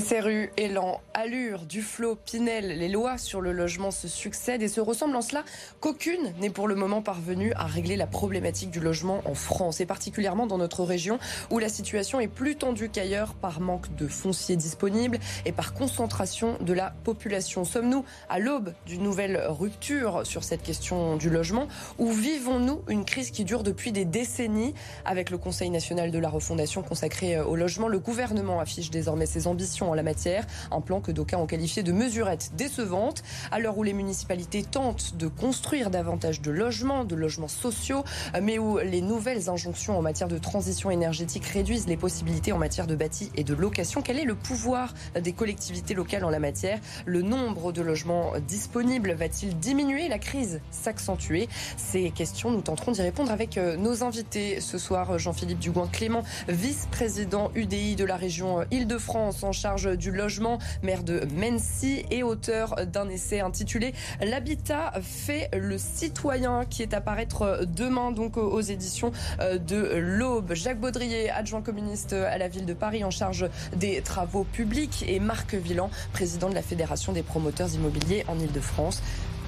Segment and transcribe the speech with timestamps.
[0.00, 5.14] SRU, Élan, Allure, Duflo, Pinel, les lois sur le logement se succèdent et se ressemblent
[5.14, 5.44] en cela
[5.78, 9.86] qu'aucune n'est pour le moment parvenue à régler la problématique du logement en France et
[9.86, 11.20] particulièrement dans notre région
[11.50, 16.56] où la situation est plus tendue qu'ailleurs par manque de foncier disponible et par concentration
[16.60, 17.62] de la population.
[17.62, 21.68] Sommes-nous à l'aube d'une nouvelle rupture sur cette question du logement
[21.98, 24.74] ou vivons-nous une crise qui dure depuis des décennies?
[25.04, 29.46] Avec le Conseil national de la refondation consacré au logement Le gouvernement affiche désormais ses
[29.46, 30.46] ambitions en la matière.
[30.70, 33.22] Un plan que d'aucuns ont qualifié de mesurette décevante.
[33.50, 38.04] À l'heure où les municipalités tentent de construire davantage de logements, de logements sociaux,
[38.42, 42.86] mais où les nouvelles injonctions en matière de transition énergétique réduisent les possibilités en matière
[42.86, 46.78] de bâti et de location, quel est le pouvoir des collectivités locales en la matière?
[47.06, 50.08] Le nombre de logements disponibles va-t-il diminuer?
[50.08, 55.18] La crise s'accentuer Ces questions, nous tenterons d'y répondre avec euh, nos invités ce soir.
[55.18, 62.04] Jean-Philippe Dugoin-Clément, vice-président UDI de la région Île-de-France en charge du logement, maire de Mency
[62.10, 68.36] et auteur d'un essai intitulé L'habitat fait le citoyen qui est à paraître demain donc
[68.36, 70.54] aux éditions euh, de l'Aube.
[70.54, 75.18] Jacques Baudrier, adjoint communiste à la ville de Paris en charge des travaux publics et
[75.18, 79.02] Marc Villan, président de la Fédération des promoteurs immobiliers en Ile-de-France.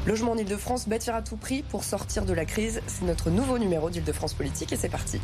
[0.06, 2.80] Logement en Ile-de-France, bâtir à tout prix pour sortir de la crise.
[2.86, 5.20] C'est notre nouveau numéro d'Île-de-France Politique et c'est parti.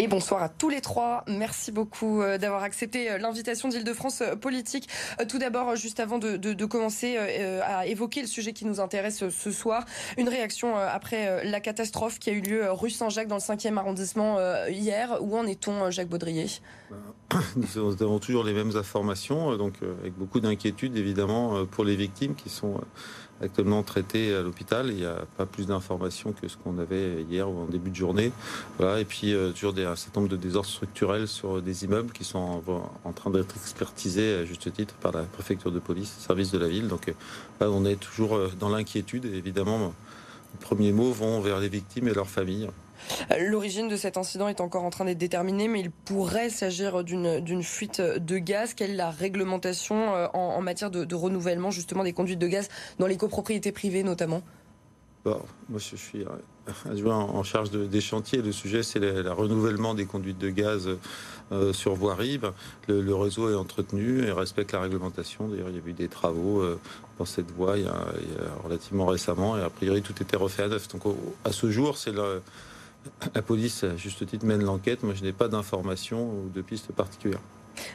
[0.00, 1.24] Et bonsoir à tous les trois.
[1.26, 4.88] Merci beaucoup euh, d'avoir accepté euh, l'invitation d'Île-de-France euh, Politique.
[5.28, 9.84] Tout d'abord, juste avant de, commencer à évoquer le sujet qui nous intéresse ce soir,
[10.16, 14.36] une réaction après la catastrophe qui a eu lieu rue Saint-Jacques dans le 5e arrondissement
[14.68, 15.18] hier.
[15.22, 16.46] Où en est-on, Jacques Baudrier?
[16.90, 22.34] Ben, Nous avons toujours les mêmes informations, donc avec beaucoup d'inquiétude évidemment pour les victimes
[22.34, 22.80] qui sont
[23.42, 24.88] actuellement traité à l'hôpital.
[24.88, 27.96] Il n'y a pas plus d'informations que ce qu'on avait hier ou en début de
[27.96, 28.32] journée.
[28.78, 29.00] Voilà.
[29.00, 32.24] Et puis euh, toujours des, un certain nombre de désordres structurels sur des immeubles qui
[32.24, 32.62] sont
[33.04, 36.68] en, train d'être expertisés à juste titre par la préfecture de police, service de la
[36.68, 36.88] ville.
[36.88, 39.24] Donc euh, on est toujours euh, dans l'inquiétude.
[39.26, 39.94] Évidemment,
[40.54, 42.68] les premiers mots vont vers les victimes et leurs familles.
[43.38, 47.62] L'origine de cet incident est encore en train d'être déterminée, mais il pourrait s'agir d'une
[47.62, 48.74] fuite de gaz.
[48.74, 53.06] Quelle est la réglementation euh, en, matière de, renouvellement justement des conduites de gaz dans
[53.06, 54.42] les copropriétés privées notamment?
[55.24, 56.24] Moi, je suis
[56.90, 58.40] adjoint en charge des chantiers.
[58.40, 60.88] Le sujet, c'est le, renouvellement des conduites de gaz
[61.52, 62.40] euh, sur voirie.
[62.86, 65.48] Le, réseau est entretenu et respecte la réglementation.
[65.48, 66.80] D'ailleurs, il y a eu des travaux euh,
[67.18, 68.06] dans cette voie il y, a,
[68.64, 70.88] relativement récemment et a priori tout était refait à neuf.
[70.88, 71.02] Donc
[71.44, 72.42] à ce jour, c'est le
[73.34, 75.02] la police, à juste titre, mène l'enquête.
[75.02, 77.40] Moi, je n'ai pas d'informations ou de pistes particulières.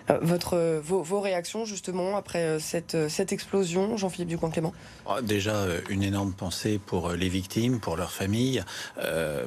[0.10, 4.74] Euh, votre, vos, réactions justement après euh, cette, euh, cette explosion, Jean-Philippe Ducoin-Clément
[5.08, 8.64] ah, Déjà une énorme pensée pour les victimes, pour leurs familles,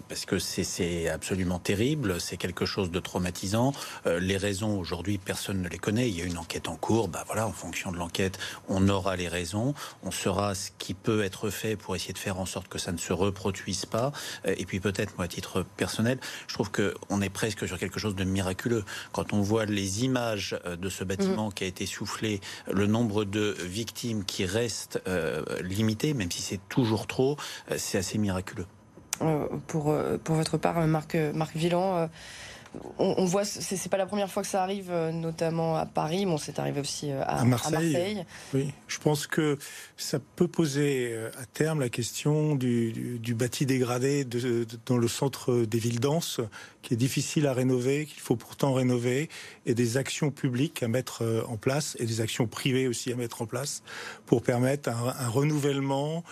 [0.08, 3.72] parce que c'est absolument terrible, c'est quelque chose de traumatisant.
[4.04, 6.08] les raisons aujourd'hui, personne ne les connaît.
[6.08, 7.08] Il y a une enquête en cours.
[7.08, 11.24] Bah voilà, en fonction de l'enquête, on aura les raisons, on saura ce qui peut
[11.24, 14.12] être fait pour essayer de faire en sorte que ça ne se reproduise pas.
[14.44, 16.18] et puis peut-être, moi, à titre personnel,
[16.48, 20.04] je trouve que on est presque sur quelque chose de miraculeux quand on voit les
[20.04, 21.52] images euh, de ce bâtiment mhm.
[21.52, 26.60] qui a été soufflé, le nombre de victimes qui restent euh, limité, même si c'est
[26.68, 27.36] toujours trop,
[27.70, 28.66] euh, c'est assez miraculeux.
[29.66, 29.94] pour,
[30.24, 32.08] pour votre part, Marc, Marc Villan,
[32.98, 36.26] on, voit, c'est pas la première fois que ça arrive, euh, notamment à Paris.
[36.26, 38.24] Bon, c'est arrivé aussi euh, à, Marseille.
[38.54, 39.58] Oui, je pense que
[39.96, 44.24] ça peut poser euh, à terme la question du, bâti dégradé
[44.86, 46.40] dans le centre des villes denses,
[46.82, 49.28] qui est difficile à rénover, qu'il faut pourtant rénover,
[49.66, 53.42] et des actions publiques à mettre en place et des actions privées aussi à mettre
[53.42, 53.82] en place
[54.24, 56.24] pour permettre un renouvellement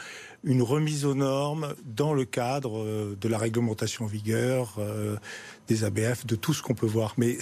[0.44, 5.17] une remise aux normes dans le cadre euh, de la réglementation en vigueur, euh,
[5.69, 7.14] des ABF, de tout ce qu'on peut voir.
[7.17, 7.38] Mais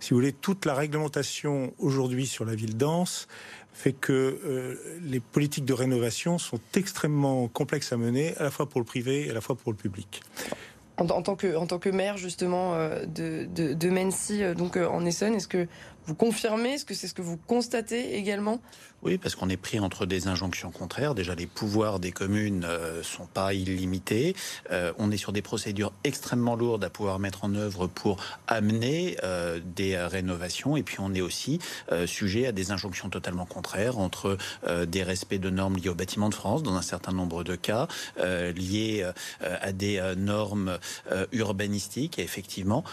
[0.00, 3.26] si vous voulez, toute la réglementation aujourd'hui sur la ville dense
[3.72, 8.68] fait que euh, les politiques de rénovation sont extrêmement complexes à mener, à la fois
[8.68, 10.22] pour le privé et à la fois pour le public.
[10.98, 12.74] En, tant, que, en tant que maire justement
[13.06, 15.68] de, de, de Mency, donc en Essonne, est-ce que
[16.06, 18.60] vous confirmez Est-ce que c'est ce que vous constatez également?
[19.02, 21.14] Oui, parce qu'on est pris entre des injonctions contraires.
[21.14, 24.34] Déjà, les pouvoirs des communes ne euh, sont pas illimités.
[24.70, 28.16] Euh, on est sur des procédures extrêmement lourdes à pouvoir mettre en œuvre pour
[28.48, 30.76] amener euh, des rénovations.
[30.76, 31.58] Et puis, on est aussi
[32.06, 34.36] sujet à des injonctions totalement contraires entre
[34.86, 37.88] des respects de normes liées au bâtiment de France, dans un certain nombre de cas,
[38.18, 39.08] liés
[39.40, 40.78] à des normes
[41.32, 42.18] urbanistiques.
[42.18, 42.84] Et effectivement,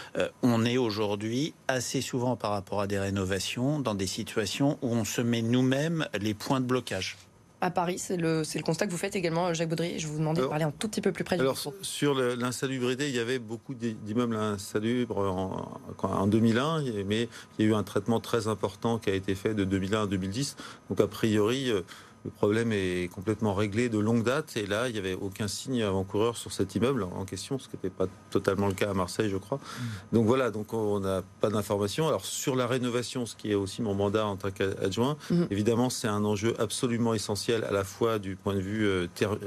[0.42, 5.04] on est aujourd'hui assez souvent par rapport à des rénovations dans des situations où on
[5.04, 7.16] se met nous-mêmes les points de blocage.
[7.60, 7.98] à Paris.
[7.98, 9.98] C'est le, le constat que vous faites également, Jacques Baudry.
[9.98, 13.14] Je vous demandais de parler un tout petit peu plus près alors, Sur l'insalubrité, il
[13.14, 18.20] y avait beaucoup d'immeubles insalubres en, en 2001, mais il y a eu un traitement
[18.20, 20.56] très important qui a été fait de 2001 à 2010.
[20.90, 21.80] Donc a priori, euh,
[22.24, 24.56] le problème est complètement réglé de longue date.
[24.56, 27.76] Et là, il n'y avait aucun signe avant-coureur sur cet immeuble en question, ce qui
[27.76, 29.58] n'était pas totalement le cas à Marseille, je crois.
[29.58, 29.82] Mm.
[30.14, 32.08] Donc voilà, donc on n'a pas d'informations.
[32.08, 35.44] Alors sur la rénovation, ce qui est aussi mon mandat en tant qu'adjoint, mm.
[35.50, 39.06] évidemment, c'est un enjeu absolument essentiel à la fois du point de vue euh,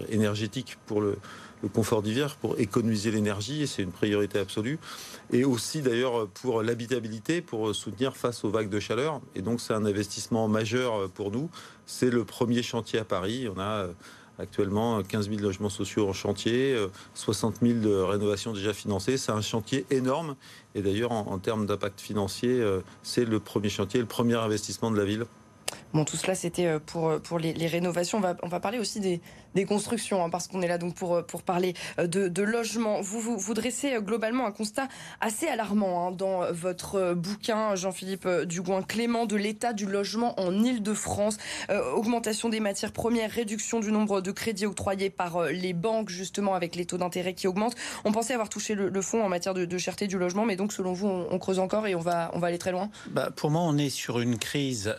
[0.09, 1.17] énergétique pour le
[1.63, 4.79] le confort d'hiver pour économiser l'énergie, c'est une priorité absolue.
[5.31, 9.21] Et aussi d'ailleurs pour l'habitabilité, pour soutenir face aux vagues de chaleur.
[9.35, 11.49] Et donc c'est un investissement majeur pour nous.
[11.85, 13.47] C'est le premier chantier à Paris.
[13.53, 13.93] On a euh,
[14.39, 16.77] actuellement 15 000 logements sociaux en chantier,
[17.15, 19.17] 60 euh, 000 de rénovations déjà financées.
[19.17, 20.35] C'est un chantier énorme.
[20.75, 24.97] Et d'ailleurs, en, termes d'impact financier, euh, c'est le premier chantier, le premier investissement de
[24.97, 25.25] la ville.
[25.93, 28.17] Bon, tout cela, c'était pour, pour les, rénovations.
[28.17, 29.21] On va, on va parler aussi des,
[29.57, 33.01] des constructions, hein, parce qu'on est là donc pour, pour parler euh, de, de logement.
[33.01, 34.87] Vous, vous, vous, dressez euh, globalement un constat
[35.19, 40.63] assez alarmant hein, dans votre euh, bouquin, Jean-Philippe Dugouin, Clément, de l'état du logement en
[40.63, 41.37] Ile-de-France.
[41.95, 46.75] augmentation des matières premières, réduction du nombre de crédits octroyés par les banques, justement, avec
[46.75, 47.75] les taux d'intérêt qui augmentent.
[48.05, 50.93] On pensait avoir touché le, fond en matière de, cherté du logement, mais donc, selon
[50.93, 53.61] vous, on, creuse encore et on va, on va aller très loin bah, Pour moi,
[53.61, 54.93] on est sur une crise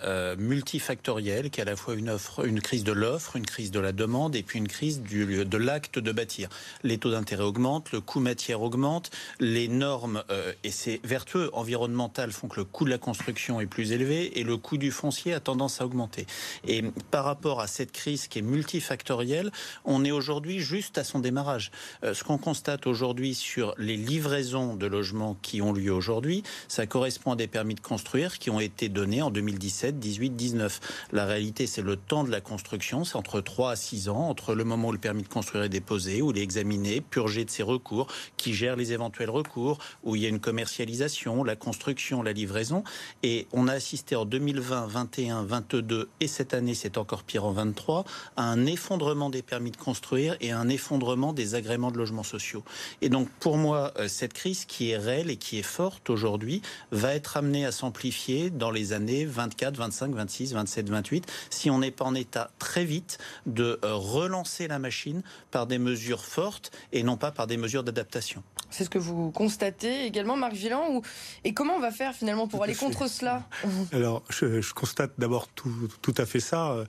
[0.79, 3.81] multifactorielle qui est à la fois une, offre, une crise de l'offre, une crise de
[3.81, 6.49] la demande et puis une crise du, de l'acte de bâtir.
[6.85, 9.11] Les taux d'intérêt augmentent, le coût matière augmente,
[9.41, 13.67] les normes, euh, et c'est vertueux, environnementales font que le coût de la construction est
[13.67, 16.27] plus élevé et le coût du foncier a tendance à augmenter.
[16.65, 19.51] Et par rapport à cette crise qui est multifactorielle,
[19.85, 21.73] on est aujourd'hui juste à son démarrage.
[22.05, 26.87] Euh, ce qu'on constate aujourd'hui sur les livraisons de logements qui ont lieu aujourd'hui, ça
[26.87, 30.68] correspond à des permis de construire qui ont été donnés en 2017, 18, 19.
[31.13, 34.55] La réalité, c'est le temps de la construction, c'est entre 3 à 6 ans entre
[34.55, 37.51] le moment où le permis de construire est déposé, où il est examiné, purgé de
[37.51, 38.07] ses recours,
[38.37, 42.85] qui gère les éventuels recours, où il y a une commercialisation, la construction, la livraison.
[43.23, 47.53] Et on a assisté en 2020, 21, 22 et cette année, c'est encore pire en
[47.53, 48.05] 23,
[48.37, 52.65] à un effondrement des permis de construire et un effondrement des agréments de logements sociaux.
[53.03, 56.63] Et donc, pour moi, euh, cette crise qui est réelle et qui est forte aujourd'hui
[56.91, 61.79] va être amenée à s'amplifier dans les années 24, 25, 26, 27, 28, si on
[61.79, 66.71] n'est pas en état très vite de euh, relancer la machine par des mesures fortes
[66.93, 68.43] et non pas par des mesures d'adaptation.
[68.71, 71.01] C'est ce que vous constatez également, Marc Villan.
[71.45, 73.49] Et comment on va faire finalement pour aller contre cela?
[73.93, 76.85] Alors, je, constate d'abord tout, tout, à fait ça.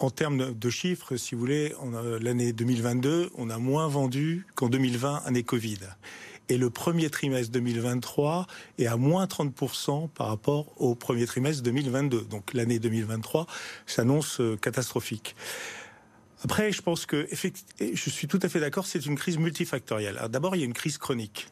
[0.00, 1.74] En termes de chiffres, si vous voulez,
[2.20, 5.78] l'année 2022, on a moins vendu qu'en 2020, année Covid.
[6.50, 8.48] Et le premier trimestre 2023
[8.78, 12.22] est à moins 30% par rapport au premier trimestre 2022.
[12.22, 13.46] Donc l'année 2023
[13.86, 15.36] s'annonce euh, catastrophique.
[16.42, 17.28] Après, je pense que
[17.80, 20.20] je suis tout à fait d'accord, c'est une crise multifactorielle.
[20.28, 21.46] D'abord, il y a une crise chronique.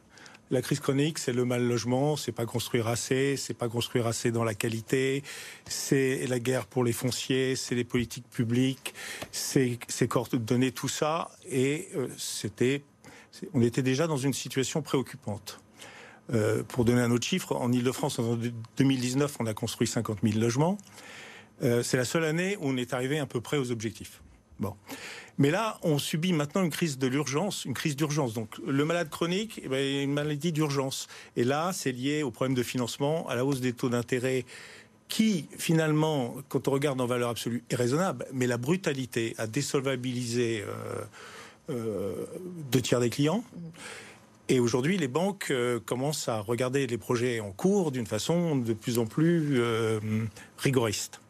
[0.50, 4.32] La crise chronique, c'est le mal logement, c'est pas construire assez, c'est pas construire assez
[4.32, 5.22] dans la qualité,
[5.66, 8.94] c'est la guerre pour les fonciers, c'est les politiques publiques,
[9.30, 11.30] c'est coordonner tout ça.
[11.50, 12.82] Et euh, c'était,
[13.54, 15.60] on était déjà dans une situation préoccupante.
[16.34, 18.38] Euh, pour donner un autre chiffre, en Ile-de-France, en
[18.76, 20.76] 2019, on a construit 50 000 logements.
[21.62, 24.20] Euh, c'est la seule année où on est arrivé à peu près aux objectifs.
[24.60, 24.74] Bon.
[25.38, 28.34] Mais là, on subit maintenant une crise de l'urgence, une crise d'urgence.
[28.34, 31.06] Donc, le malade chronique, eh ben, une maladie d'urgence.
[31.36, 34.44] Et là, c'est lié au problème de financement, à la hausse des taux d'intérêt,
[35.08, 38.26] qui, finalement, quand on regarde en valeur absolue, est raisonnable.
[38.32, 41.04] Mais la brutalité a désolvabilisé euh,
[41.68, 43.44] deux tiers des clients.
[44.50, 48.72] Et aujourd'hui, les banques euh, commencent à regarder les projets en cours d'une façon de
[48.72, 49.60] plus en plus
[50.56, 51.20] rigoriste.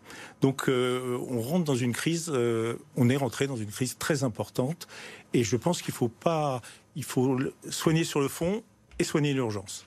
[0.40, 4.23] Donc euh, on rentre dans une crise, euh, on est rentré dans une crise très
[4.23, 4.87] importante,
[5.35, 6.61] et je pense qu'il faut pas,
[6.95, 7.38] il faut
[7.71, 8.62] soigner sur le fond
[8.99, 9.87] et soigner l'urgence.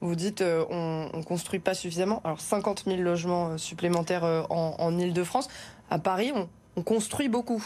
[0.00, 2.20] Vous dites euh, on, ne construit pas suffisamment.
[2.24, 5.48] Alors 50 000 logements supplémentaires en, en Ile-de-France.
[5.90, 6.32] À Paris,
[6.76, 7.64] on, construit beaucoup.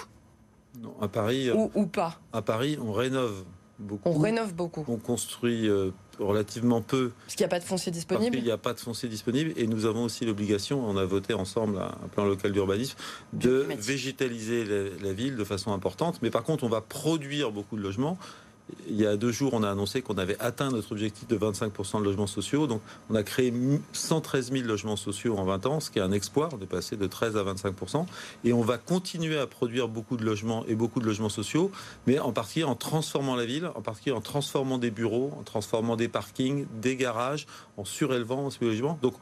[0.80, 1.50] Non, à Paris.
[1.50, 2.20] Ou, ou, pas.
[2.32, 3.44] À Paris, on rénove
[3.78, 4.08] beaucoup.
[4.08, 4.84] On rénove beaucoup.
[4.88, 5.68] On construit
[6.18, 7.12] relativement peu.
[7.24, 9.52] Parce qu'il n'y a pas de foncier disponible Il n'y a pas de foncier disponible
[9.56, 12.96] et nous avons aussi l'obligation, on a voté ensemble un plan local d'urbanisme,
[13.32, 14.64] de végétaliser
[15.00, 16.20] la, ville de façon importante.
[16.22, 18.18] Mais par contre, on va produire beaucoup de logements
[18.88, 22.00] il y a deux jours, on a annoncé qu'on avait atteint notre objectif de 25%
[22.00, 22.66] de logements sociaux.
[22.66, 22.80] Donc,
[23.10, 23.52] on a créé
[23.92, 26.48] 113 000 logements sociaux en 20 ans, ce qui est un exploit.
[26.52, 28.06] On est passé de 13 à 25%.
[28.44, 31.70] Et on va continuer à produire beaucoup de logements et beaucoup de logements sociaux,
[32.06, 35.96] mais en particulier en transformant la ville, en particulier en transformant des bureaux, en transformant
[35.96, 37.46] des parkings, des garages,
[37.76, 38.98] en surélevant ces logements.
[39.00, 39.14] Donc,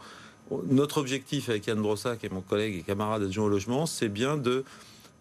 [0.68, 4.36] notre objectif avec Yann Brossac et mon collègue et camarade adjoint au logement, c'est bien
[4.36, 4.64] de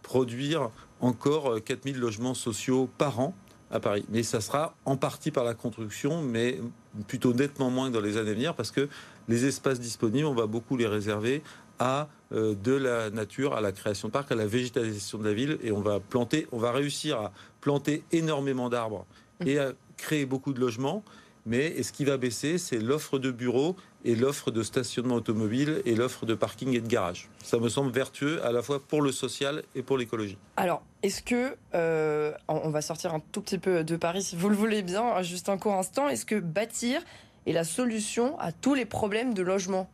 [0.01, 3.33] produire encore 4000 logements sociaux par an
[3.79, 4.05] Paris.
[4.09, 6.59] Mais ça sera en partie par la construction, mais
[7.07, 8.87] plutôt nettement moins dans les années à venir, parce que
[9.27, 11.41] les espaces disponibles, on va beaucoup les réserver
[11.79, 15.33] à euh, de la nature, à la création de parcs, à la végétalisation de la
[15.33, 19.05] ville, et on va planter, on va réussir à planter énormément d'arbres
[19.45, 21.03] et à créer beaucoup de logements.
[21.45, 23.75] Mais ce qui va baisser, c'est l'offre de bureaux
[24.05, 27.29] et l'offre de stationnement automobile et l'offre de parking et de garage.
[27.43, 30.37] Ça me semble vertueux à la fois pour le social et pour l'écologie.
[30.57, 34.49] Alors, est-ce que, euh, on va sortir un tout petit peu de Paris si vous
[34.49, 37.01] le voulez bien, juste un court instant, est-ce que bâtir
[37.45, 39.89] est la solution à tous les problèmes de logement?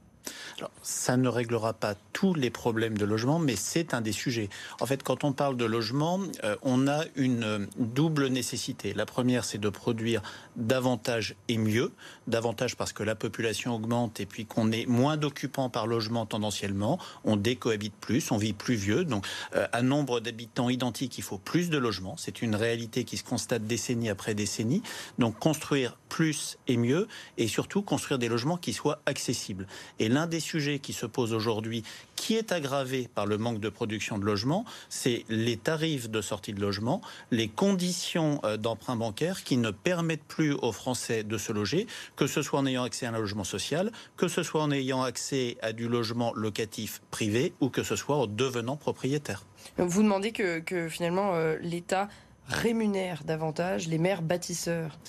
[0.57, 4.49] Alors, ça ne réglera pas tous les problèmes de logement, mais c'est un des sujets.
[4.81, 8.93] En fait, quand on parle de logement, euh, on a une double nécessité.
[8.93, 10.21] La première, c'est de produire
[10.57, 11.93] davantage et mieux.
[12.27, 16.99] Davantage parce que la population augmente et puis qu'on est moins d'occupants par logement tendanciellement.
[17.23, 19.05] On décohabite plus, on vit plus vieux.
[19.05, 22.15] Donc, euh, à nombre d'habitants identiques, il faut plus de logements.
[22.17, 24.83] C'est une réalité qui se constate décennie après décennie.
[25.19, 27.07] Donc, construire plus et mieux
[27.37, 29.67] et surtout construire des logements qui soient accessibles.
[29.99, 31.83] Et l'un des sujets qui se pose aujourd'hui,
[32.17, 36.51] qui est aggravé par le manque de production de logements, c'est les tarifs de sortie
[36.51, 36.99] de logement,
[37.31, 42.27] les conditions euh, d'emprunt bancaire qui ne permettent plus aux Français de se loger, que
[42.27, 45.55] ce soit en ayant accès à un logement social, que ce soit en ayant accès
[45.61, 49.45] à du logement locatif privé ou que ce soit en devenant propriétaire.
[49.77, 52.09] Vous demandez que, finalement euh, l'État
[52.49, 54.99] rémunère davantage les maires bâtisseurs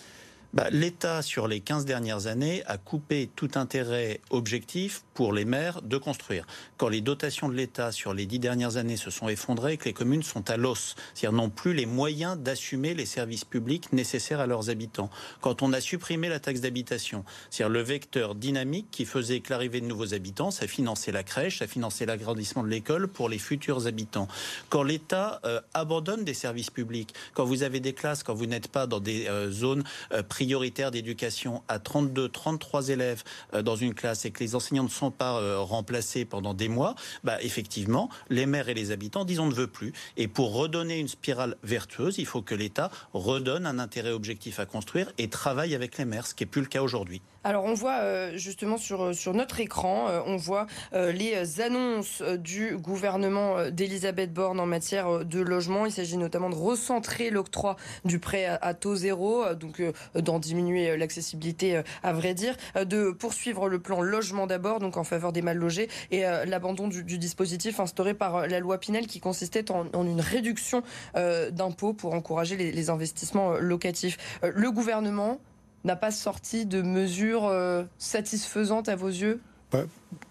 [0.54, 5.82] bah, L'État, sur les 15 dernières années, a coupé tout intérêt objectif pour les maires
[5.82, 6.46] de construire.
[6.76, 9.92] Quand les dotations de l'État sur les dix dernières années se sont effondrées, que les
[9.92, 14.46] communes sont à l'os, c'est-à-dire n'ont plus les moyens d'assumer les services publics nécessaires à
[14.46, 15.10] leurs habitants.
[15.40, 19.80] Quand on a supprimé la taxe d'habitation, c'est-à-dire le vecteur dynamique qui faisait que l'arrivée
[19.80, 23.86] de nouveaux habitants, ça finançait la crèche, ça finançait l'agrandissement de l'école pour les futurs
[23.86, 24.28] habitants.
[24.68, 28.68] Quand l'État euh, abandonne des services publics, quand vous avez des classes, quand vous n'êtes
[28.68, 33.92] pas dans des euh, zones euh, prioritaire d'éducation à 32, 33 élèves euh, dans une
[33.92, 36.94] classe et que les enseignants ne sont pas euh, remplacés pendant des mois,
[37.24, 39.92] bah, effectivement, les maires et les habitants disent on ne veut plus.
[40.16, 44.64] Et pour redonner une spirale vertueuse, il faut que l'État redonne un intérêt objectif à
[44.64, 47.20] construire et travaille avec les maires, ce qui n'est plus le cas aujourd'hui.
[47.42, 53.70] Alors on voit euh, justement sur, sur notre écran, on voit les annonces du gouvernement
[53.70, 55.86] d'Elisabeth Borne en matière de logement.
[55.86, 59.82] Il s'agit notamment de recentrer l'octroi du prêt à, taux zéro, donc
[60.30, 65.32] d'en diminuer l'accessibilité à vrai dire, de poursuivre le plan logement d'abord, donc en faveur
[65.32, 69.86] des mal logés, et l'abandon du, dispositif instauré par la loi Pinel qui consistait en,
[69.92, 70.82] une réduction
[71.14, 74.18] d'impôts pour encourager les, les investissements locatifs.
[74.42, 75.40] le gouvernement
[75.84, 79.40] n'a pas sorti de mesures euh, satisfaisantes à vos yeux?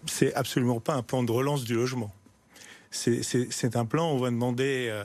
[0.06, 2.12] C'est absolument pas un plan de relance du logement.
[2.90, 5.04] C'est un plan où on va demander euh,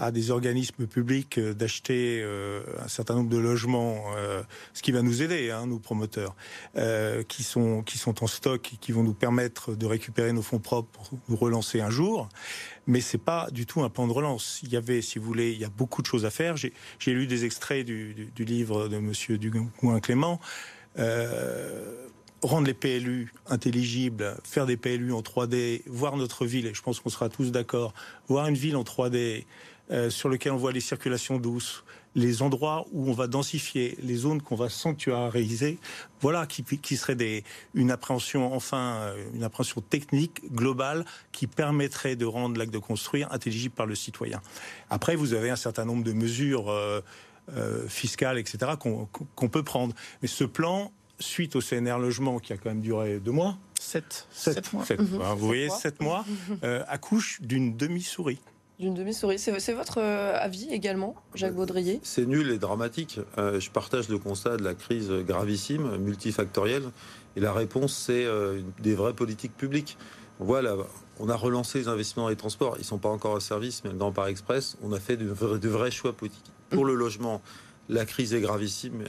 [0.00, 4.42] à des organismes publics euh, d'acheter euh, un certain nombre de logements, euh,
[4.72, 6.34] ce qui va nous aider, hein, nous promoteurs,
[7.28, 10.58] qui sont qui sont en stock et qui vont nous permettre de récupérer nos fonds
[10.58, 12.28] propres pour nous relancer un jour.
[12.86, 14.60] Mais c'est pas du tout un plan de relance.
[14.62, 16.56] Il y avait, si vous voulez, il y a beaucoup de choses à faire.
[16.56, 16.72] J'ai
[17.12, 20.40] lu des extraits du, livre de Monsieur Dugouin Clément.
[22.42, 27.00] rendre les PLU intelligibles, faire des PLU en 3D, voir notre ville, et je pense
[27.00, 27.92] qu'on sera tous d'accord,
[28.28, 29.44] voir une ville en 3D,
[29.92, 31.82] euh, sur lequel on voit les circulations douces,
[32.14, 35.78] les endroits où on va densifier, les zones qu'on va sanctuariser,
[36.20, 37.42] voilà qui, qui serait des,
[37.74, 43.32] une appréhension, enfin, euh, une appréhension technique globale qui permettrait de rendre l'acte de construire
[43.32, 44.40] intelligible par le citoyen.
[44.90, 47.00] Après, vous avez un certain nombre de mesures euh,
[47.88, 49.92] fiscales, etc., qu'on peut prendre.
[50.22, 54.28] Mais ce plan, suite au CNR logement qui a quand même duré deux mois, sept,
[54.30, 54.84] sept, mois.
[55.34, 56.24] vous voyez, sept mois,
[56.86, 58.38] accouche d'une demi-souris
[58.80, 59.38] d'une demi-souris.
[59.38, 62.00] C'est votre euh, avis également, Jacques Baudrier?
[62.02, 63.20] C'est nul et dramatique.
[63.38, 66.84] Euh, je partage le constat de la crise gravissime, multifactorielle.
[67.36, 69.98] Et la réponse, c'est euh, des vraies politiques publiques.
[70.38, 70.74] Voilà,
[71.18, 72.76] on a relancé les investissements dans les transports.
[72.76, 75.26] Ils ne sont pas encore au service, mais dans Paris Express, on a fait de,
[75.68, 76.50] vrais choix politiques.
[76.70, 77.42] Pour le logement,
[77.90, 79.04] la crise est gravissime.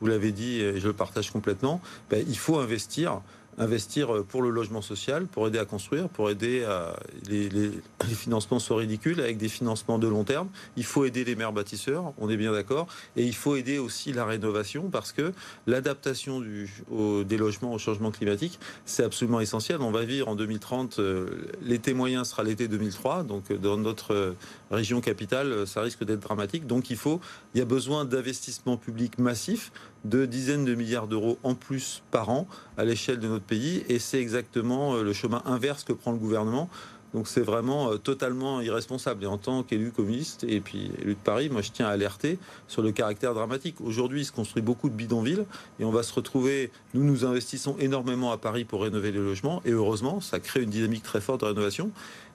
[0.00, 1.82] Vous l'avez dit, et je le partage complètement.
[2.08, 3.20] Ben, il faut investir
[3.58, 6.96] investir pour le logement social, pour aider à construire, pour aider à
[7.28, 7.50] les,
[8.14, 10.48] financements sont ridicules avec des financements de long terme.
[10.76, 14.12] Il faut aider les maires bâtisseurs, on est bien d'accord, et il faut aider aussi
[14.12, 15.32] la rénovation parce que
[15.66, 19.80] l'adaptation des logements au changement climatique, c'est absolument essentiel.
[19.80, 24.32] On va vivre en 2030, euh, l'été moyen sera l'été 2003, donc dans notre euh,
[24.70, 26.66] région capitale, ça risque d'être dramatique.
[26.66, 27.20] Donc il faut,
[27.54, 29.72] il y a besoin d'investissements publics massifs
[30.04, 33.84] de dizaines de milliards d'euros en plus par an à l'échelle de notre pays.
[33.88, 36.68] Et c'est exactement euh, le chemin inverse que prend le gouvernement
[37.14, 39.24] Donc c'est vraiment totalement irresponsable.
[39.24, 42.38] Et en tant qu'élu communiste et puis élu de Paris, moi je tiens à alerter
[42.68, 43.76] sur le caractère dramatique.
[43.80, 45.44] Aujourd'hui, il se construit beaucoup de bidonvilles
[45.78, 49.62] et on va se retrouver, nous nous investissons énormément à Paris pour rénover les logements
[49.64, 51.92] et heureusement, ça crée une dynamique très forte de rénovation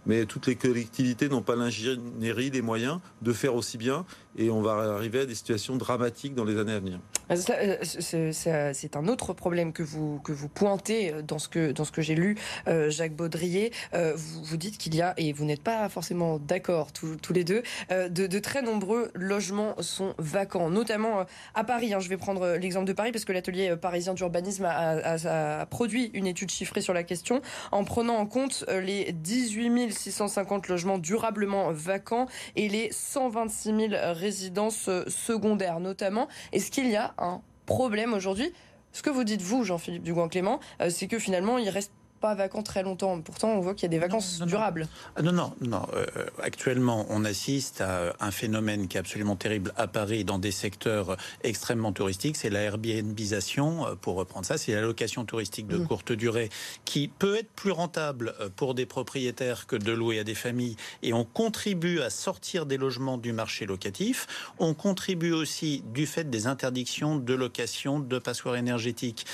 [0.08, 4.06] mais toutes les collectivités n'ont pas l'ingénierie, les moyens de faire aussi bien,
[4.38, 7.00] et on va arriver à des situations dramatiques dans les années à venir.
[7.32, 7.78] Euh,
[8.14, 11.92] euh, c'est un autre problème que vous, que vous pointez dans ce que, dans ce
[11.92, 13.72] que j'ai lu, euh, Jacques Baudrier.
[13.94, 17.64] vous, vous dites qu'il y a, et vous n'êtes pas forcément d'accord tous, les deux,
[17.90, 21.26] de, très nombreux logements sont vacants, notamment
[21.56, 21.94] à Paris.
[21.94, 22.00] Hein.
[22.00, 25.16] je vais prendre l'exemple de Paris parce que l'atelier parisien d'urbanisme a,
[25.60, 27.42] a, produit une étude chiffrée sur la question
[27.72, 34.90] en prenant en compte les 18 650 logements durablement vacants et les 126 000 résidences
[35.08, 36.28] secondaires notamment.
[36.52, 38.52] Est-ce qu'il y a un problème aujourd'hui?
[38.92, 42.64] Ce que vous dites, vous, Jean-Philippe Dugoin-Clément, euh, c'est que finalement, il reste pas vacant
[42.64, 43.22] très longtemps.
[43.22, 44.88] Pourtant, on voit qu'il y a des vacances durables.
[45.16, 45.86] Ah, non, non, non.
[45.94, 46.06] Euh,
[46.42, 51.18] actuellement, on assiste à un phénomène qui est absolument terrible à Paris dans des secteurs
[51.44, 52.38] extrêmement touristiques.
[52.38, 54.58] C'est la Airbnbisation, euh, pour reprendre ça.
[54.58, 55.88] C'est la location touristique de mmh.
[55.88, 56.50] courte durée
[56.86, 60.76] qui peut être plus rentable euh, pour des propriétaires que de louer à des familles.
[61.04, 64.28] Et on contribue à sortir des logements du marché locatif.
[64.60, 69.26] On contribue aussi, du fait des interdictions de location de passoires énergétiques,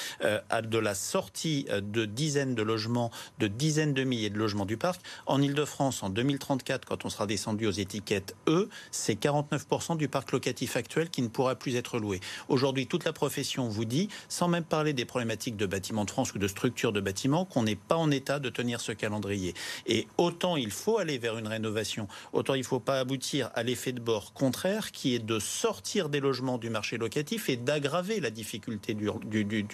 [0.50, 2.73] à de la sortie de dizaines de logements
[3.39, 5.01] de dizaines de milliers de logements du parc.
[5.25, 10.32] En Ile-de-France, en 2034, quand on sera descendu aux étiquettes E, c'est 49% du parc
[10.32, 12.20] locatif actuel qui ne pourra plus être loué.
[12.50, 16.34] Aujourd'hui, toute la profession vous dit, sans même parler des problématiques de bâtiments de France
[16.34, 19.53] ou de structures de bâtiments, qu'on n'est pas en état de tenir ce calendrier.
[19.86, 23.63] Et autant il faut aller vers une rénovation, autant il ne faut pas aboutir à
[23.63, 28.19] l'effet de bord contraire qui est de sortir des logements du marché locatif et d'aggraver
[28.19, 29.10] la difficulté du,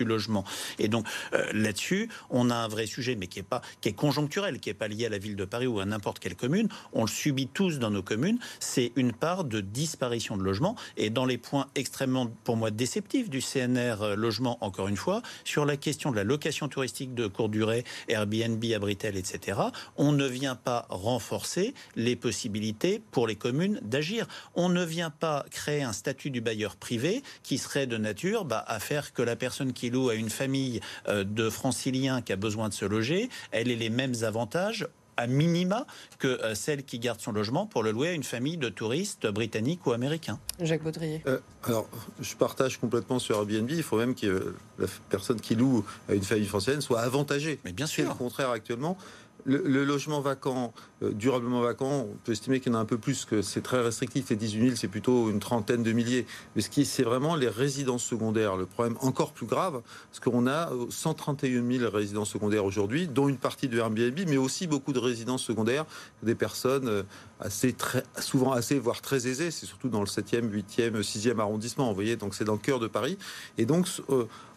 [0.05, 0.43] logement.
[0.77, 3.93] Et donc euh, là-dessus, on a un vrai sujet, mais qui est pas, qui est
[3.93, 6.67] conjoncturel, qui est pas lié à la ville de Paris ou à n'importe quelle commune.
[6.93, 8.39] On le subit tous dans nos communes.
[8.59, 10.75] C'est une part de disparition de logements.
[10.97, 15.21] Et dans les points extrêmement, pour moi, déceptifs du CNR euh, logement, encore une fois,
[15.43, 19.59] sur la question de la location touristique de courte durée, Airbnb, Abritel, etc.,
[19.97, 24.27] on ne vient pas renforcer les possibilités pour les communes d'agir.
[24.55, 28.63] On ne vient pas créer un statut du bailleur privé qui serait de nature bah,
[28.67, 32.35] à faire que la personne qui loue à une famille euh, de franciliens qui a
[32.35, 34.87] besoin de se loger, elle ait les mêmes avantages
[35.17, 35.85] à minima
[36.17, 39.27] que euh, celle qui garde son logement pour le louer à une famille de touristes
[39.27, 40.39] britanniques ou américains.
[40.61, 41.21] Jacques Baudrier.
[41.27, 41.89] Euh, alors,
[42.21, 43.69] je partage complètement sur Airbnb.
[43.69, 47.59] Il faut même que la personne qui loue à une famille française soit avantagée.
[47.65, 48.05] Mais bien sûr.
[48.05, 48.97] C'est le contraire actuellement.
[49.45, 52.97] Le, logement vacant, euh, durablement vacant, on peut estimer qu'il y en a un peu
[52.97, 54.29] plus, que c'est très restrictif.
[54.29, 56.25] Les 18 000, c'est plutôt une trentaine de milliers.
[56.55, 58.57] Mais ce qui, c'est vraiment les résidences secondaires.
[58.57, 63.29] Le problème encore plus grave, parce qu'on a 131 euh, 000 résidences secondaires aujourd'hui, dont
[63.29, 65.85] une partie de Airbnb, mais aussi beaucoup de résidences secondaires,
[66.21, 67.03] des personnes euh,
[67.39, 67.75] assez,
[68.19, 69.51] souvent assez, voire très aisées.
[69.51, 72.17] C'est surtout dans le 7e, 8e, 6e arrondissement, vous voyez.
[72.17, 73.17] Donc c'est dans le cœur de Paris.
[73.57, 73.87] Et donc,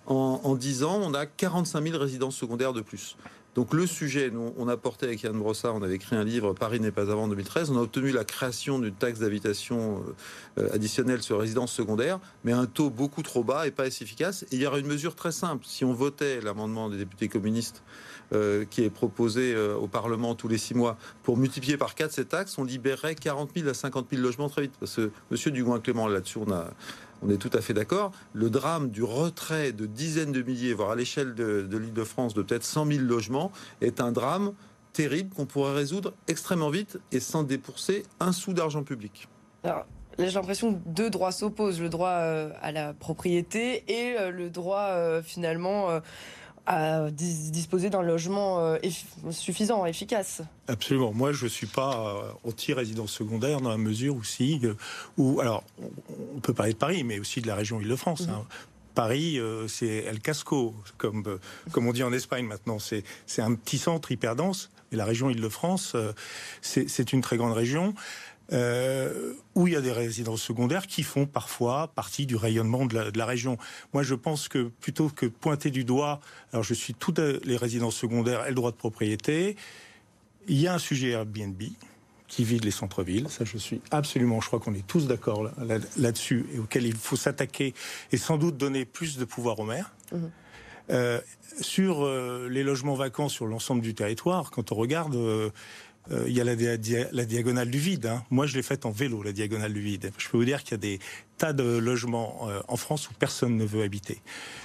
[0.07, 3.17] en, en 10 ans, on a 45 000 résidences secondaires de plus.
[3.55, 6.55] Donc le sujet, nous, on a porté avec Yann Brossard, on avait écrit un livre
[6.55, 7.71] Paris n'est pas avant 2013.
[7.71, 10.03] On a obtenu la création d'une taxe d'habitation
[10.59, 14.47] euh, additionnelle sur résidence secondaire, mais un taux beaucoup trop bas et pas assez efficace.
[14.53, 15.67] Il y aura une mesure très simple.
[15.67, 17.83] Si on votait l'amendement des députés communistes
[18.33, 22.13] euh, qui est proposé euh, au Parlement tous les six mois pour multiplier par quatre
[22.13, 24.73] cette taxe, on libérerait 40 000 à 50 000 logements très vite.
[24.81, 26.71] Parce que Monsieur Dugouin-Clément, là-dessus, on a
[27.23, 28.13] on est tout à fait d'accord.
[28.33, 32.65] Le drame du retrait de dizaines de milliers, voire à l'échelle de, l'Île-de-France, de peut-être
[32.65, 34.53] 100 000 logements, est un drame
[34.93, 39.29] terrible qu'on pourrait résoudre extrêmement vite et sans débourser un sou d'argent public.
[40.19, 44.51] J'ai l'impression que deux droits s'opposent, le droit euh, à la propriété et euh, le
[44.51, 45.89] droit euh, finalement
[46.67, 48.79] à disposer d'un logement euh,
[49.31, 50.43] suffisant, efficace.
[50.69, 51.13] Absolument.
[51.13, 55.65] Moi, je ne suis pas euh, anti-résidence secondaire dans la mesure où si, euh, alors,
[56.37, 58.29] on peut parler de Paris, mais aussi de la région Île-de-France.
[58.29, 58.39] Hein.
[58.39, 58.45] Mhm.
[58.95, 61.39] Paris, c'est El Casco, comme,
[61.71, 62.77] comme on dit en Espagne maintenant.
[62.79, 63.03] C'est
[63.39, 64.71] un petit centre hyper dense.
[64.93, 65.97] Et la région Île-de-France,
[66.61, 67.95] c'est une très grande région.
[68.53, 73.19] Euh, où il y a des résidences secondaires qui font parfois partie du rayonnement de
[73.19, 73.57] la, région.
[73.93, 76.21] Moi, je pense que plutôt que pointer du doigt,
[76.53, 79.57] alors je suis toutes les résidences secondaires et le droit de propriété,
[80.49, 81.63] il y a un sujet Airbnb
[82.29, 83.29] qui vide les centres-villes.
[83.29, 85.51] Ça, je suis absolument, je crois qu'on est tous d'accord
[85.97, 87.75] là-dessus, et auquel il faut s'attaquer
[88.11, 89.95] et sans doute donner plus de pouvoir aux maires.
[90.13, 90.19] Mmh.
[90.91, 91.21] Euh,
[91.61, 95.51] sur euh, les logements vacants sur l'ensemble du territoire, quand on regarde, euh,
[96.11, 98.07] il y a la, la, diagonale du vide.
[98.07, 98.25] Hein.
[98.31, 100.13] Moi, je l'ai faite en vélo, la diagonale du vide.
[100.19, 100.99] Je peux vous dire qu'il y a des
[101.39, 104.21] tas de logements euh, en France où personne ne veut habiter.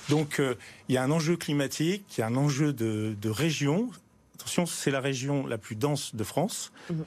[0.09, 0.55] Donc, euh,
[0.89, 3.91] il y a un enjeu climatique, il y a un enjeu de, de région
[4.37, 7.03] attention, c'est la région la plus dense de France, mhm.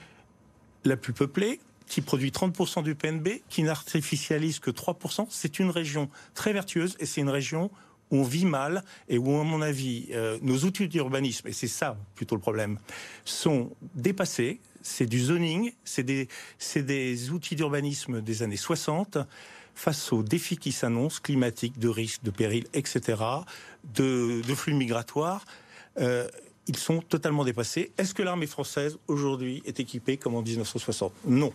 [0.85, 5.27] la plus peuplée, qui produit 30% du PNB, qui n'artificialise que 3%.
[5.31, 7.71] C'est une région très vertueuse et c'est une région
[8.11, 11.96] on vit mal et où, à mon avis, euh, nos outils d'urbanisme, et c'est ça
[12.14, 12.79] plutôt le problème,
[13.25, 14.61] sont dépassés.
[14.83, 19.18] C'est du zoning, c'est des, outils d'urbanisme des années 60
[19.75, 23.23] face aux défis qui s'annoncent, climatiques, de risques, de périls, etc.,
[23.94, 25.44] de, flux migratoires.
[25.99, 26.29] Euh,
[26.66, 27.90] ils sont totalement dépassés.
[27.99, 31.53] Est-ce que l'armée française aujourd'hui est équipée comme en 1960 Non.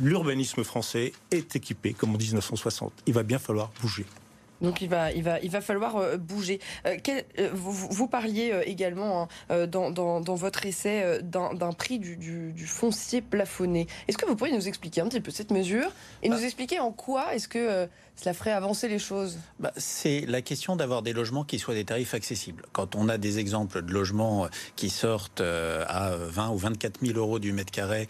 [0.00, 2.92] L'urbanisme français est équipé comme en 1960.
[3.06, 4.06] Il va bien falloir bouger.
[4.62, 6.60] Donc il va, il va, il va falloir euh, bouger.
[6.86, 13.86] Euh, euh, vous, parliez également hein, dans, votre essai d'un prix du, foncier plafonné.
[14.08, 15.90] Est-ce que vous pourriez nous expliquer un petit peu cette mesure
[16.22, 16.42] et nous bah.
[16.42, 19.38] expliquer en quoi est-ce que cela ferait avancer les choses?
[19.58, 22.64] Bah, C'est la question d'avoir des logements qui soient des tarifs accessibles.
[22.72, 27.38] Quand on a des exemples de logements qui sortent à 20 ou 24 000 euros
[27.38, 28.06] du mètre carré,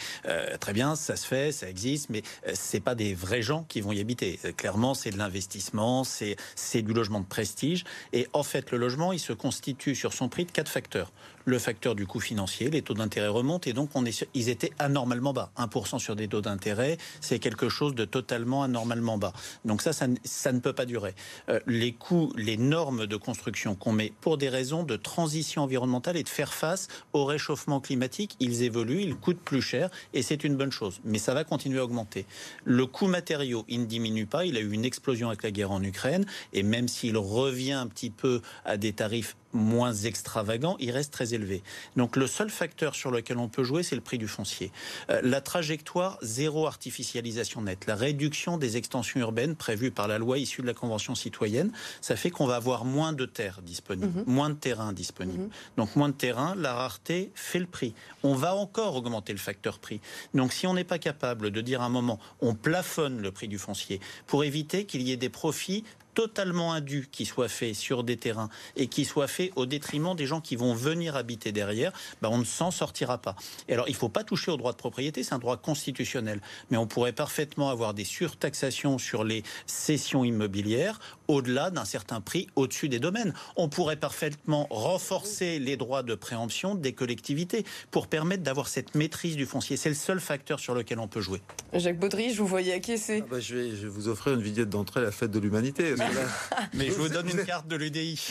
[0.60, 3.92] très bien, ça se fait, ça existe, mais c'est pas des vrais gens qui vont
[3.92, 4.38] y habiter.
[4.56, 7.84] Clairement, c'est de l'investissement, c'est c'est du logement de prestige.
[8.12, 11.12] Et en fait, le logement, il se constitue sur son prix de quatre facteurs
[11.44, 14.72] le facteur du coût financier, les taux d'intérêt remontent et donc on est, ils étaient
[14.78, 15.50] anormalement bas.
[15.58, 19.32] 1% sur des taux d'intérêt, c'est quelque chose de totalement anormalement bas.
[19.64, 21.14] Donc ça, ça, ne peut pas durer.
[21.48, 26.16] Euh, les coûts, les normes de construction qu'on met pour des raisons de transition environnementale
[26.16, 30.44] et de faire face au réchauffement climatique, ils évoluent, ils coûtent plus cher et c'est
[30.44, 31.00] une bonne chose.
[31.04, 32.26] Mais ça va continuer à augmenter.
[32.64, 34.44] Le coût matériaux, il ne diminue pas.
[34.44, 37.86] Il a eu une explosion avec la guerre en Ukraine et même s'il revient un
[37.86, 41.62] petit peu à des tarifs moins extravagant, il reste très élevé.
[41.96, 44.70] Donc le seul facteur sur lequel on peut jouer, c'est le prix du foncier.
[45.10, 50.38] Euh, la trajectoire zéro artificialisation nette, la réduction des extensions urbaines prévues par la loi
[50.38, 54.24] issue de la Convention citoyenne, ça fait qu'on va avoir moins de terres disponibles, mhm.
[54.26, 55.44] moins de terrain disponible.
[55.44, 55.50] Mhm.
[55.76, 57.94] Donc moins de terrain, la rareté fait le prix.
[58.22, 60.00] On va encore augmenter le facteur prix.
[60.34, 63.48] Donc si on n'est pas capable de dire à un moment, on plafonne le prix
[63.48, 65.84] du foncier pour éviter qu'il y ait des profits
[66.14, 70.26] totalement indu qui soit fait sur des terrains et qui soit fait au détriment des
[70.26, 73.36] gens qui vont venir habiter derrière, ben on ne s'en sortira pas.
[73.68, 76.40] Et alors, il ne faut pas toucher au droit de propriété, c'est un droit constitutionnel.
[76.70, 80.98] Mais on pourrait parfaitement avoir des surtaxations sur les cessions immobilières
[81.28, 83.32] au-delà d'un certain prix, au-dessus des domaines.
[83.56, 89.36] On pourrait parfaitement renforcer les droits de préemption des collectivités pour permettre d'avoir cette maîtrise
[89.36, 89.76] du foncier.
[89.76, 91.40] C'est le seul facteur sur lequel on peut jouer.
[91.72, 93.22] Jacques Baudry, je vous voyais acquiescer.
[93.24, 95.38] Ah bah, je, vais, je, vais, vous offrir une vignette d'entrée à la fête de
[95.38, 95.94] l'humanité.
[96.74, 98.28] Mais je vous donne une carte de l'UDI.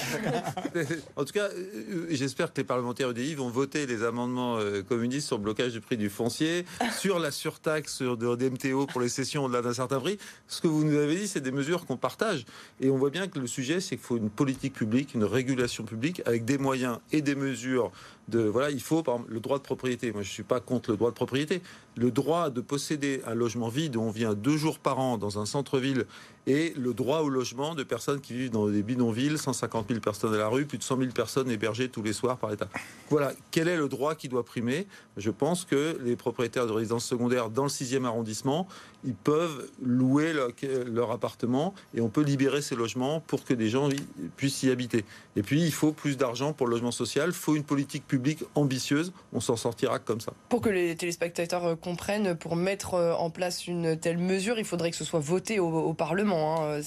[1.16, 5.28] en tout cas, euh, j'espère que les parlementaires UDI vont voter les amendements euh, communistes
[5.28, 6.66] sur le blocage du prix du foncier,
[6.98, 10.18] sur la surtaxe de DMTO pour les cessions au-delà d'un certain prix.
[10.48, 12.46] Ce que vous nous avez dit, c'est des mesures qu'on partage.
[12.80, 15.84] Et on voit bien que le sujet, c'est qu'il faut une politique publique, une régulation
[15.84, 17.92] publique avec des moyens et des mesures
[18.36, 20.12] voilà, il faut par le droit de propriété.
[20.12, 21.62] Moi, je suis pas contre le droit de propriété.
[21.98, 25.40] Le droit de posséder un logement vide où on vient deux jours par an dans
[25.40, 26.06] un centre-ville
[26.48, 30.34] et le droit au logement de personnes qui vivent dans des bidonvilles, 150 000 personnes
[30.34, 32.68] à la rue, plus de 100 000 personnes hébergées tous les soirs par l'État.
[33.10, 34.88] Voilà, quel est le droit qui doit primer?
[35.18, 38.68] Je pense que les propriétaires de résidences secondaires dans le 6e arrondissement,
[39.04, 43.90] ils peuvent louer leur, appartement et on peut libérer ces logements pour que des gens
[44.38, 45.06] puissent y habiter.
[45.36, 48.21] Et puis, il faut plus d'argent pour le logement social, il faut une politique publique
[48.56, 50.34] ambitieuse, on s'en sortira comme ça.
[50.50, 54.66] Pour que les téléspectateurs euh, comprennent, pour mettre euh, en place une telle mesure, il
[54.66, 56.62] faudrait que ce soit voté au Parlement.
[56.62, 56.82] Hein,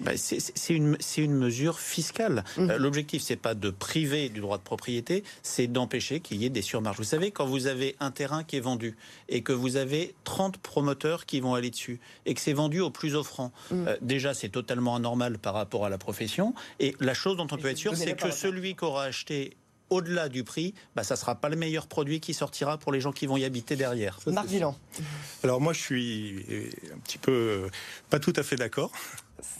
[0.00, 2.44] bah, c'est une, une, mesure fiscale.
[2.56, 2.70] Mmh.
[2.70, 6.50] Euh, l'objectif, c'est pas de priver du droit de propriété, c'est d'empêcher qu'il y ait
[6.50, 6.96] des surmarges.
[6.96, 8.96] Vous savez, quand vous avez un terrain qui est vendu
[9.28, 12.90] et que vous avez 30 promoteurs qui vont aller dessus et que c'est vendu au
[12.90, 13.88] plus offrant, mmh.
[13.88, 16.54] euh, déjà, c'est totalement anormal par rapport à la profession.
[16.78, 19.56] Et la chose dont on peut être sûr, c'est que celui qui aura acheté
[19.90, 23.00] au-delà du prix, bah, ça ne sera pas le meilleur produit qui sortira pour les
[23.00, 24.18] gens qui vont y habiter derrière.
[24.26, 24.48] Marc
[25.42, 26.44] Alors moi, je suis
[26.94, 27.68] un petit peu
[28.08, 28.92] pas tout à fait d'accord.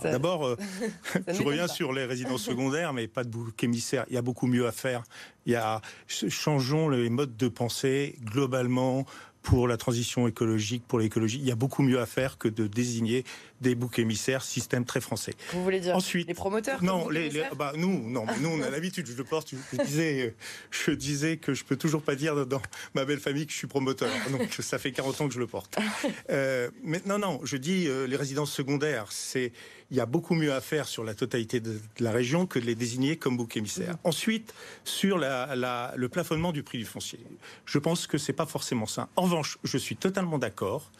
[0.02, 0.56] D'abord, euh,
[1.28, 4.04] je reviens sur les résidences secondaires, mais pas de bouc émissaire.
[4.08, 5.02] Il y a beaucoup mieux à faire.
[5.46, 9.06] Il y a changeons les modes de pensée globalement
[9.42, 11.38] pour la transition écologique, pour l'écologie.
[11.38, 13.24] Il y a beaucoup mieux à faire que de désigner
[13.60, 15.34] des boucs émissaires, système très français.
[15.52, 19.06] Vous voulez dire Ensuite, les promoteurs Non, les, bah, nous, non, nous on a l'habitude.
[19.06, 19.50] Je le porte.
[19.72, 20.34] Je disais,
[20.70, 22.62] je disais que je peux toujours pas dire dans
[22.94, 24.10] ma belle famille que je suis promoteur.
[24.30, 25.76] Donc ça fait 40 ans que je le porte.
[26.30, 29.52] Euh, mais non, non, je dis euh, les résidences secondaires, c'est
[29.90, 32.64] il y a beaucoup mieux à faire sur la totalité de, la région que de
[32.64, 33.94] les désigner comme boucs émissaires.
[33.94, 34.08] Mmh.
[34.08, 37.18] Ensuite, sur la, le plafonnement du prix du foncier,
[37.64, 39.08] je pense que c'est pas forcément ça.
[39.16, 40.90] En revanche, je suis totalement d'accord.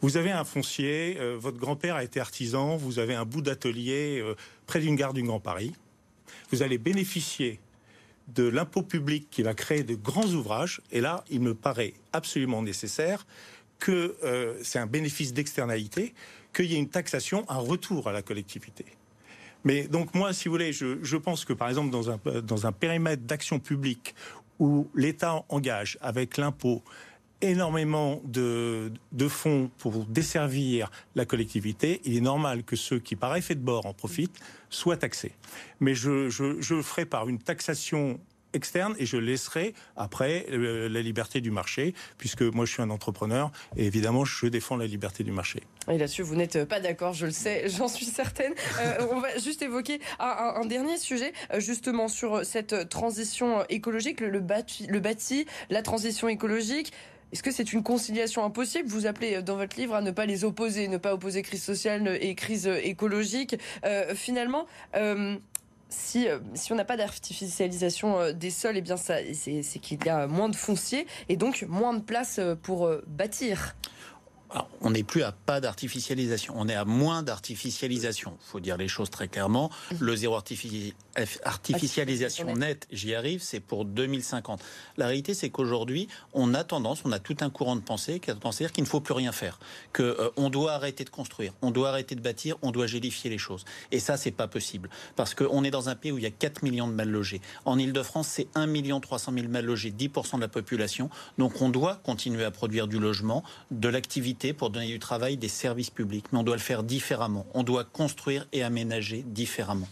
[0.00, 4.20] Vous avez un foncier, euh, votre grand-père a été artisan, vous avez un bout d'atelier
[4.22, 4.34] euh,
[4.66, 5.72] près d'une gare du Grand Paris.
[6.50, 7.60] Vous allez bénéficier
[8.28, 10.80] de l'impôt public qui va créer de grands ouvrages.
[10.92, 13.26] Et là, il me paraît absolument nécessaire
[13.78, 16.14] que euh, c'est un bénéfice d'externalité,
[16.54, 18.86] qu'il y ait une taxation, un retour à la collectivité.
[19.64, 23.58] Mais donc moi, si vous voulez, je, pense que par exemple dans un périmètre d'action
[23.58, 24.14] publique
[24.58, 26.82] où l'État engage avec l'impôt
[27.50, 28.90] énormément de,
[29.28, 33.86] fonds pour desservir la collectivité, il est normal que ceux qui, par effet de bord,
[33.86, 34.38] en profitent,
[34.70, 35.32] soient taxés.
[35.80, 36.28] Mais je,
[36.74, 38.18] le ferai par une taxation
[38.52, 42.90] externe et je laisserai après euh, la liberté du marché, puisque moi je suis un
[42.90, 45.64] entrepreneur et évidemment je défends la liberté du marché.
[45.90, 48.54] Et là-dessus, vous n'êtes pas d'accord, je le sais, j'en suis certaine.
[48.78, 54.40] Euh, on va juste évoquer un, dernier sujet, euh, justement sur cette transition écologique, le
[54.40, 56.92] bâti, la transition écologique.
[57.34, 60.44] Est-ce que c'est une conciliation impossible Vous appelez dans votre livre à ne pas les
[60.44, 63.56] opposer, ne pas opposer crise sociale et crise écologique.
[63.84, 65.36] Euh, finalement, euh,
[65.88, 70.08] si, euh, si on n'a pas d'artificialisation euh, des sols, eh bien c'est qu'il y
[70.08, 73.74] a moins de foncier et donc moins de place euh, pour bâtir.
[74.54, 78.38] Alors, on n'est plus à pas d'artificialisation, on est à moins d'artificialisation.
[78.40, 79.68] Il faut dire les choses très clairement.
[79.98, 84.62] Le zéro artificialisation nette, j'y arrive, c'est pour 2050.
[84.96, 88.30] La réalité, c'est qu'aujourd'hui, on a tendance, on a tout un courant de pensée qui
[88.30, 89.58] a tendance à dire qu'il ne faut plus rien faire,
[89.92, 93.30] que euh, on doit arrêter de construire, on doit arrêter de bâtir, on doit gélifier
[93.30, 93.64] les choses.
[93.90, 96.30] Et ça, c'est pas possible, parce qu'on est dans un pays où il y a
[96.30, 97.40] 4 millions de mal logés.
[97.64, 101.10] En Ile-de-France, c'est 1 million 300 000 mal logés, 10% de la population.
[101.38, 105.48] Donc, on doit continuer à produire du logement, de l'activité pour donner du travail, des
[105.48, 106.26] services publics.
[106.32, 107.46] Mais on doit le faire différemment.
[107.54, 109.88] On doit construire et aménager différemment.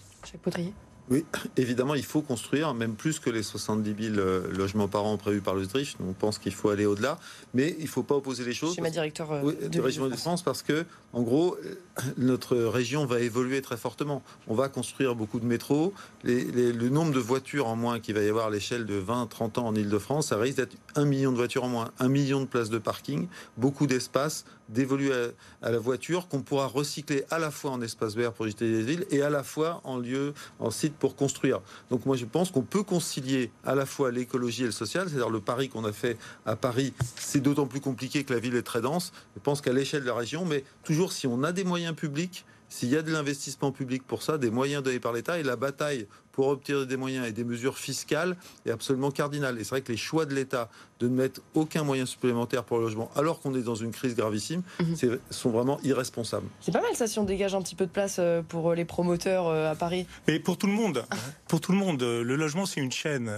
[1.10, 1.24] Oui,
[1.56, 5.40] évidemment, il faut construire, même plus que les 70 000 euh, logements par an prévus
[5.40, 5.96] par l'Autriche.
[6.00, 7.18] On pense qu'il faut aller au-delà,
[7.54, 8.74] mais il ne faut pas opposer les choses.
[8.74, 11.74] Chez ma directeur euh, oui, de, région de France, parce que, en gros, euh,
[12.18, 14.22] notre région va évoluer très fortement.
[14.48, 15.92] On va construire beaucoup de métros.
[16.24, 19.00] Les, les, le nombre de voitures en moins qu'il va y avoir à l'échelle de
[19.00, 22.40] 20-30 ans en Ile-de-France, ça risque d'être un million de voitures en moins, un million
[22.40, 25.28] de places de parking, beaucoup d'espace dévolu à,
[25.62, 28.82] à, la voiture qu'on pourra recycler à la fois en espace vert pour jeter des
[28.82, 31.60] villes et à la fois en lieu, en site pour construire.
[31.90, 35.30] Donc moi je pense qu'on peut concilier à la fois l'écologie et le social, c'est-à-dire
[35.30, 38.62] le pari qu'on a fait à Paris, c'est d'autant plus compliqué que la ville est
[38.62, 39.12] très dense.
[39.36, 42.44] Je pense qu'à l'échelle de la région, mais toujours si on a des moyens publics,
[42.68, 45.56] s'il y a de l'investissement public pour ça, des moyens donnés par l'État et la
[45.56, 49.58] bataille pour obtenir des moyens et des mesures fiscales est absolument cardinale.
[49.58, 50.68] Et c'est vrai que les choix de l'État
[51.02, 54.14] de ne mettre aucun moyen supplémentaire pour le logement, alors qu'on est dans une crise
[54.14, 54.94] gravissime, mmh.
[55.30, 56.46] sont vraiment irresponsables.
[56.60, 58.84] C'est pas mal ça si on dégage un petit peu de place euh, pour les
[58.84, 60.06] promoteurs euh, à Paris.
[60.28, 61.04] Mais pour tout le monde,
[61.48, 63.30] pour tout le monde, le logement c'est une chaîne.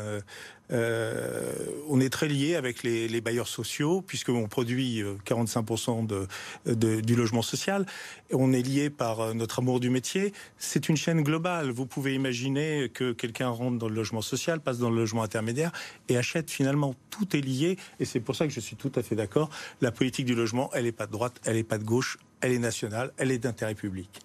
[0.73, 1.53] Euh,
[1.91, 6.27] on est très lié avec les, les bailleurs sociaux puisqu'on produit 45% de,
[6.67, 7.85] de, du logement social.
[8.33, 10.33] On est lié par notre amour du métier.
[10.57, 11.71] C'est une chaîne globale.
[11.71, 15.73] Vous pouvez imaginer que quelqu'un rentre dans le logement social, passe dans le logement intermédiaire
[16.09, 16.95] et achète finalement.
[17.11, 19.51] Tout est lié et c'est pour ça que je suis tout à fait d'accord.
[19.81, 22.53] La politique du logement, elle n'est pas de droite, elle n'est pas de gauche, elle
[22.53, 24.21] est nationale, elle est d'intérêt public.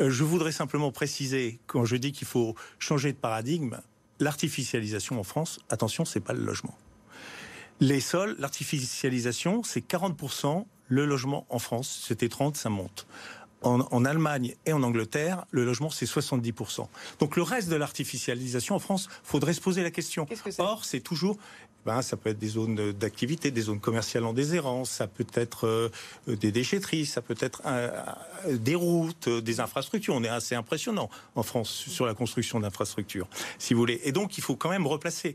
[0.00, 3.78] Euh, je voudrais simplement préciser, quand je dis qu'il faut changer de paradigme,
[4.20, 6.76] l'artificialisation en France, attention, c'est pas le logement.
[7.80, 10.66] Les sols, l'artificialisation, c'est 40%.
[10.88, 13.06] Le logement en France, c'était 30, ça monte.
[13.62, 16.86] En, en, Allemagne et en Angleterre, le logement, c'est 70%.
[17.20, 20.26] Donc le reste de l'artificialisation en France, faudrait se poser la question.
[20.26, 21.36] Qu -ce Or, c'est toujours...
[21.84, 25.66] Ben, ça peut être des zones d'activité, des zones commerciales en déshérence, ça peut être
[25.66, 25.88] euh,
[26.28, 27.90] des déchetteries, ça peut être euh,
[28.46, 30.14] des routes, des infrastructures.
[30.14, 33.26] On est assez impressionnant en France sur la construction d'infrastructures,
[33.58, 34.00] si vous voulez.
[34.04, 35.34] Et donc, il faut quand même replacer.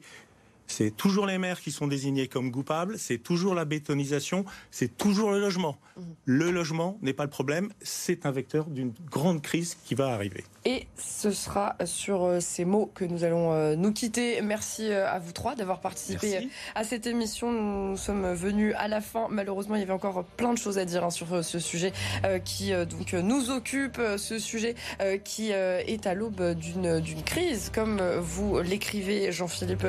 [0.68, 5.32] C'est toujours les maires qui sont désignés comme coupables, c'est toujours la bétonisation, c'est toujours
[5.32, 5.78] le logement.
[5.96, 6.02] Mmh.
[6.26, 10.44] Le logement n'est pas le problème, c'est un vecteur d'une grande crise qui va arriver.
[10.66, 14.42] Et ce sera sur ces mots que nous allons nous quitter.
[14.42, 16.50] Merci à vous trois d'avoir participé Merci.
[16.76, 17.52] à cette émission.
[17.52, 19.28] Nous sommes venus à la fin.
[19.30, 21.94] Malheureusement, il y avait encore plein de choses à dire hein, sur ce sujet
[22.26, 27.72] euh, qui euh, donc nous occupe, ce sujet euh, qui est à l'aube d'une crise,
[27.74, 29.88] comme vous l'écrivez, Jean-Philippe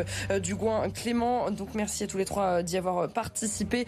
[0.94, 1.50] Clément.
[1.50, 3.87] Donc merci à tous les trois d'y avoir participé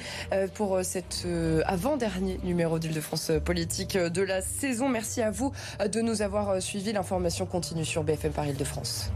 [0.54, 1.26] pour cet
[1.66, 4.88] avant-dernier numéro d'Île-de-France politique de la saison.
[4.88, 5.52] Merci à vous
[5.84, 6.92] de nous avoir suivi.
[6.92, 9.10] L'information continue sur BFM Paris de France.